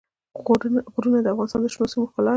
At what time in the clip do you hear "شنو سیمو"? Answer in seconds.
1.73-2.09